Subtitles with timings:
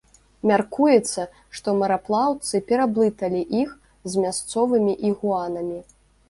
[0.51, 1.25] Мяркуецца,
[1.57, 3.69] што мараплаўцы пераблыталі іх
[4.15, 5.79] з мясцовымі ігуанамі.